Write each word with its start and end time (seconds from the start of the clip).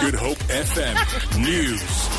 Good 0.00 0.14
Hope 0.14 0.38
FM 0.50 1.42
News. 1.42 2.15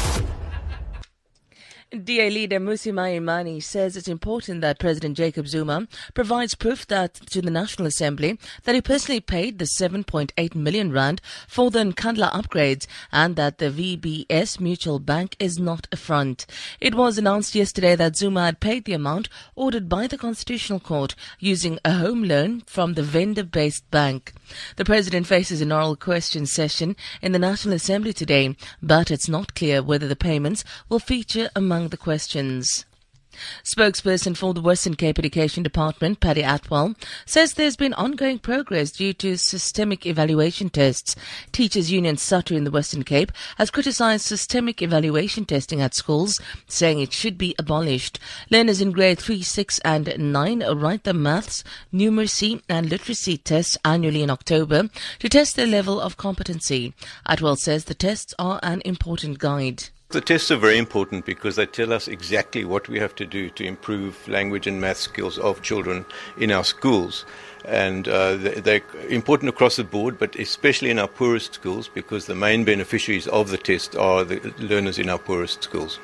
DA 1.91 2.29
leader 2.29 2.59
Mmusi 2.59 2.91
Maimane 2.91 3.63
says 3.63 3.95
it's 3.95 4.09
important 4.09 4.59
that 4.59 4.77
President 4.77 5.15
Jacob 5.15 5.47
Zuma 5.47 5.87
provides 6.13 6.53
proof 6.53 6.85
that 6.87 7.13
to 7.13 7.41
the 7.41 7.49
National 7.49 7.87
Assembly 7.87 8.37
that 8.65 8.75
he 8.75 8.81
personally 8.81 9.21
paid 9.21 9.57
the 9.57 9.63
7.8 9.63 10.53
million 10.53 10.91
rand 10.91 11.21
for 11.47 11.71
the 11.71 11.79
Nkandla 11.79 12.29
upgrades 12.33 12.87
and 13.09 13.37
that 13.37 13.59
the 13.59 13.69
VBS 13.71 14.59
Mutual 14.59 14.99
Bank 14.99 15.37
is 15.39 15.59
not 15.59 15.87
a 15.89 15.95
front. 15.95 16.45
It 16.81 16.93
was 16.93 17.17
announced 17.17 17.55
yesterday 17.55 17.95
that 17.95 18.17
Zuma 18.17 18.43
had 18.43 18.59
paid 18.59 18.83
the 18.83 18.91
amount 18.91 19.29
ordered 19.55 19.87
by 19.87 20.07
the 20.07 20.17
Constitutional 20.17 20.81
Court 20.81 21.15
using 21.39 21.79
a 21.85 21.93
home 21.93 22.25
loan 22.25 22.63
from 22.67 22.95
the 22.95 23.03
Venda-based 23.03 23.89
bank. 23.91 24.33
The 24.75 24.85
president 24.85 25.25
faces 25.25 25.61
an 25.61 25.71
oral 25.71 25.95
question 25.95 26.47
session 26.47 26.97
in 27.21 27.31
the 27.31 27.39
National 27.39 27.75
Assembly 27.75 28.11
today, 28.11 28.57
but 28.81 29.09
it's 29.09 29.29
not 29.29 29.55
clear 29.55 29.81
whether 29.81 30.09
the 30.09 30.17
payments 30.17 30.65
will 30.89 30.99
feature 30.99 31.49
among 31.55 31.76
among 31.77 31.89
the 31.89 31.97
questions. 31.97 32.85
Spokesperson 33.63 34.35
for 34.35 34.51
the 34.55 34.61
Western 34.61 34.95
Cape 34.95 35.19
Education 35.19 35.61
Department, 35.61 36.19
Paddy 36.19 36.41
Attwell, 36.41 36.95
says 37.23 37.53
there's 37.53 37.75
been 37.75 37.93
ongoing 37.93 38.39
progress 38.39 38.89
due 38.89 39.13
to 39.13 39.37
systemic 39.37 40.07
evaluation 40.07 40.71
tests. 40.71 41.15
Teachers 41.51 41.91
Union 41.91 42.15
SADTU 42.15 42.57
in 42.57 42.63
the 42.63 42.71
Western 42.71 43.03
Cape 43.03 43.31
has 43.57 43.69
criticized 43.69 44.25
systemic 44.25 44.81
evaluation 44.81 45.45
testing 45.45 45.79
at 45.79 45.93
schools, 45.93 46.41
saying 46.67 46.99
it 46.99 47.13
should 47.13 47.37
be 47.37 47.53
abolished. 47.59 48.17
Learners 48.49 48.81
in 48.81 48.91
grade 48.91 49.19
3, 49.19 49.43
6 49.43 49.77
and 49.85 50.17
9 50.17 50.63
write 50.75 51.03
the 51.03 51.13
maths, 51.13 51.63
numeracy 51.93 52.63
and 52.67 52.89
literacy 52.89 53.37
tests 53.37 53.77
annually 53.85 54.23
in 54.23 54.31
October 54.31 54.89
to 55.19 55.29
test 55.29 55.55
their 55.55 55.67
level 55.67 56.01
of 56.01 56.17
competency. 56.17 56.95
Attwell 57.29 57.55
says 57.55 57.85
the 57.85 57.93
tests 57.93 58.33
are 58.39 58.59
an 58.63 58.81
important 58.83 59.37
guide. 59.37 59.89
The 60.09 60.21
tests 60.21 60.51
are 60.51 60.57
very 60.57 60.77
important 60.77 61.25
because 61.25 61.57
they 61.57 61.65
tell 61.65 61.91
us 61.91 62.07
exactly 62.07 62.63
what 62.63 62.87
we 62.87 62.97
have 62.97 63.13
to 63.15 63.25
do 63.25 63.49
to 63.49 63.65
improve 63.65 64.25
language 64.29 64.65
and 64.65 64.79
math 64.79 64.95
skills 64.95 65.37
of 65.37 65.61
children 65.61 66.05
in 66.37 66.49
our 66.49 66.63
schools. 66.63 67.25
And 67.65 68.07
uh, 68.07 68.37
they're 68.37 68.83
important 69.09 69.49
across 69.49 69.75
the 69.75 69.83
board, 69.83 70.17
but 70.17 70.37
especially 70.37 70.91
in 70.91 70.99
our 70.99 71.09
poorest 71.09 71.55
schools 71.55 71.89
because 71.93 72.25
the 72.25 72.35
main 72.35 72.63
beneficiaries 72.63 73.27
of 73.27 73.49
the 73.49 73.57
test 73.57 73.97
are 73.97 74.23
the 74.23 74.53
learners 74.59 74.97
in 74.97 75.09
our 75.09 75.19
poorest 75.19 75.61
schools. 75.61 75.99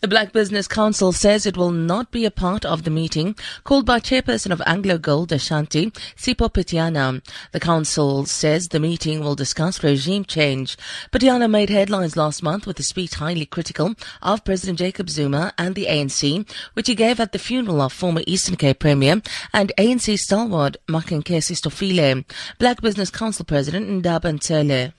The 0.00 0.08
Black 0.08 0.32
Business 0.32 0.66
Council 0.66 1.12
says 1.12 1.44
it 1.44 1.58
will 1.58 1.70
not 1.70 2.10
be 2.10 2.24
a 2.24 2.30
part 2.30 2.64
of 2.64 2.84
the 2.84 2.90
meeting 2.90 3.36
called 3.64 3.84
by 3.84 4.00
Chairperson 4.00 4.50
of 4.50 4.62
Anglo 4.64 4.96
Gold 4.96 5.30
Ashanti, 5.30 5.90
Sipho 6.16 6.50
Pityana. 6.50 7.22
The 7.52 7.60
council 7.60 8.24
says 8.24 8.68
the 8.68 8.80
meeting 8.80 9.20
will 9.20 9.34
discuss 9.34 9.84
regime 9.84 10.24
change. 10.24 10.78
Pityana 11.12 11.50
made 11.50 11.68
headlines 11.68 12.16
last 12.16 12.42
month 12.42 12.66
with 12.66 12.80
a 12.80 12.82
speech 12.82 13.16
highly 13.16 13.44
critical 13.44 13.94
of 14.22 14.42
President 14.42 14.78
Jacob 14.78 15.10
Zuma 15.10 15.52
and 15.58 15.74
the 15.74 15.84
ANC, 15.84 16.50
which 16.72 16.88
he 16.88 16.94
gave 16.94 17.20
at 17.20 17.32
the 17.32 17.38
funeral 17.38 17.82
of 17.82 17.92
former 17.92 18.22
Eastern 18.26 18.56
Cape 18.56 18.78
Premier 18.78 19.20
and 19.52 19.70
ANC 19.76 20.18
stalwart 20.18 20.78
Makhenkesi 20.88 21.54
Stofile. 21.60 22.24
Black 22.58 22.80
Business 22.80 23.10
Council 23.10 23.44
President 23.44 24.02
Ndaba 24.02 24.32
Ntsele. 24.32 24.94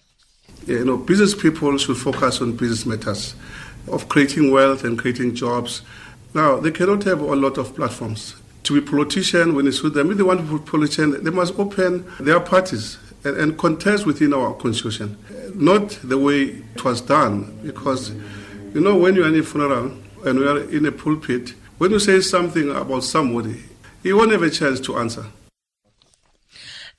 You 0.68 0.86
know, 0.86 0.98
business 0.98 1.34
people 1.34 1.76
should 1.80 1.98
focus 1.98 2.40
on 2.40 2.56
business 2.56 2.86
matters 2.86 3.34
of 3.88 4.10
creating 4.10 4.52
wealth 4.52 4.84
and 4.84 4.98
creating 4.98 5.36
jobs. 5.36 5.82
Now, 6.34 6.60
they 6.60 6.72
cannot 6.72 7.04
have 7.04 7.22
a 7.22 7.36
lot 7.36 7.58
of 7.58 7.76
platforms. 7.76 8.36
To 8.64 8.80
be 8.80 8.88
politician, 8.88 9.56
when 9.56 9.68
it's 9.68 9.82
with 9.82 9.94
them, 9.94 10.12
if 10.12 10.18
they 10.18 10.24
want 10.24 10.40
to 10.40 10.60
be 10.60 10.64
politician, 10.64 11.24
they 11.24 11.32
must 11.32 11.58
open 11.58 12.06
their 12.20 12.40
parties 12.40 12.98
and, 13.24 13.36
and 13.38 13.58
contest 13.58 14.06
within 14.06 14.34
our 14.34 14.54
constitution. 14.54 15.18
Not 15.56 15.90
the 16.04 16.18
way 16.18 16.44
it 16.76 16.84
was 16.84 17.02
done, 17.02 17.60
because, 17.64 18.12
you 18.74 18.82
know, 18.82 18.96
when 18.98 19.16
you're 19.16 19.28
in 19.28 19.40
a 19.40 19.44
funeral 19.44 19.92
and 20.26 20.40
we 20.40 20.48
are 20.48 20.60
in 20.70 20.86
a 20.86 20.92
pulpit, 20.92 21.56
when 21.78 21.92
you 21.92 22.00
say 22.00 22.22
something 22.22 22.70
about 22.70 23.04
somebody, 23.04 23.64
you 24.04 24.16
won't 24.16 24.32
have 24.32 24.44
a 24.44 24.50
chance 24.50 24.80
to 24.82 24.98
answer. 24.98 25.26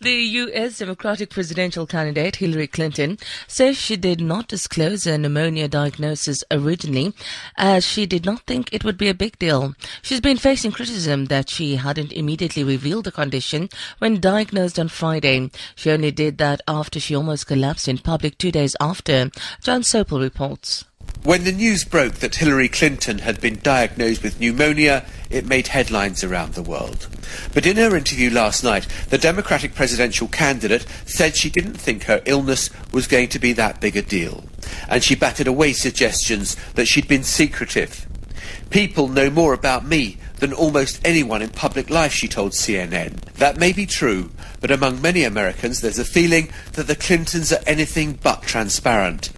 The 0.03 0.11
U.S. 0.11 0.79
Democratic 0.79 1.31
presidential 1.31 1.87
candidate 1.87 2.35
Hillary 2.35 2.67
Clinton 2.67 3.19
says 3.47 3.77
she 3.77 3.97
did 3.97 4.21
not 4.21 4.49
disclose 4.49 5.05
her 5.05 5.17
pneumonia 5.17 5.69
diagnosis 5.69 6.43
originally 6.51 7.15
as 7.57 7.87
she 7.87 8.05
did 8.05 8.27
not 8.27 8.41
think 8.45 8.69
it 8.73 8.83
would 8.83 8.99
be 8.99 9.09
a 9.09 9.15
big 9.15 9.39
deal. 9.39 9.77
She's 10.03 10.21
been 10.21 10.39
facing 10.39 10.73
criticism 10.73 11.27
that 11.27 11.49
she 11.49 11.77
hadn't 11.77 12.11
immediately 12.11 12.65
revealed 12.65 13.05
the 13.05 13.13
condition 13.13 13.69
when 13.99 14.19
diagnosed 14.19 14.77
on 14.77 14.89
Friday. 14.89 15.53
She 15.77 15.93
only 15.93 16.11
did 16.11 16.37
that 16.39 16.63
after 16.67 16.99
she 16.99 17.15
almost 17.15 17.47
collapsed 17.47 17.87
in 17.87 17.99
public 17.99 18.39
two 18.39 18.51
days 18.51 18.75
after. 18.81 19.31
John 19.63 19.83
Sopel 19.83 20.21
reports. 20.21 20.85
When 21.25 21.45
the 21.45 21.53
news 21.53 21.85
broke 21.85 22.15
that 22.15 22.35
Hillary 22.35 22.69
Clinton 22.69 23.21
had 23.21 23.41
been 23.41 23.61
diagnosed 23.61 24.25
with 24.25 24.41
pneumonia, 24.41 25.07
it 25.31 25.47
made 25.47 25.69
headlines 25.69 26.25
around 26.25 26.55
the 26.55 26.65
world. 26.65 27.09
But 27.55 27.65
in 27.65 27.77
her 27.77 27.95
interview 27.95 28.29
last 28.29 28.65
night, 28.65 28.89
the 29.09 29.19
Democratic 29.19 29.73
presidential 29.73 30.27
candidate 30.27 30.85
said 31.07 31.37
she 31.37 31.49
didn't 31.49 31.75
think 31.75 32.05
her 32.05 32.23
illness 32.25 32.71
was 32.93 33.07
going 33.07 33.29
to 33.29 33.39
be 33.39 33.53
that 33.53 33.81
big 33.81 33.97
a 33.97 34.03
deal. 34.03 34.43
And 34.89 35.05
she 35.05 35.15
batted 35.15 35.47
away 35.47 35.75
suggestions 35.75 36.57
that 36.75 36.89
she'd 36.89 37.07
been 37.07 37.23
secretive. 37.23 38.05
People 38.71 39.07
know 39.07 39.31
more 39.31 39.53
about 39.53 39.87
me 39.87 40.19
than 40.39 40.53
almost 40.53 41.01
anyone 41.07 41.41
in 41.41 41.51
public 41.51 41.89
life, 41.89 42.13
she 42.13 42.27
told 42.27 42.51
CNN. 42.51 43.21
That 43.35 43.59
may 43.59 43.73
be 43.73 43.87
true, 43.87 44.33
but 44.61 44.73
among 44.73 45.01
many 45.01 45.23
Americans 45.23 45.83
there's 45.83 46.01
a 46.01 46.05
feeling 46.05 46.51
that 46.73 46.89
the 46.89 46.97
Clintons 46.97 47.53
are 47.53 47.63
anything 47.65 48.19
but 48.21 48.43
transparent. 48.43 49.31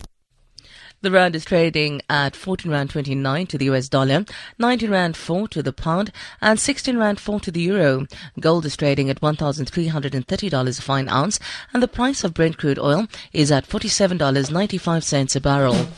The 1.05 1.11
rand 1.11 1.37
is 1.37 1.45
trading 1.45 2.01
at 2.09 2.35
14 2.35 2.73
rand 2.73 2.89
29 2.89 3.47
to 3.49 3.59
the 3.59 3.67
US 3.67 3.91
dollar, 3.91 4.25
19 4.59 4.91
rand 4.91 5.19
4 5.19 5.49
to 5.49 5.63
the 5.63 5.71
pound, 5.71 6.11
and 6.41 6.59
16 6.59 6.97
rand 6.97 7.21
4 7.21 7.41
to 7.41 7.51
the 7.51 7.61
euro. 7.61 8.07
Gold 8.41 8.65
is 8.65 8.75
trading 8.75 9.11
at 9.11 9.21
$1,330 9.21 10.79
a 10.79 10.83
fine 10.83 11.09
ounce, 11.11 11.39
and 11.75 11.83
the 11.83 11.89
price 11.89 12.25
of 12.25 12.33
Brent 12.33 12.57
crude 12.57 12.79
oil 12.79 13.07
is 13.35 13.53
at 13.53 13.69
$47.95 13.69 15.37
a 15.37 15.41
barrel. 15.41 15.89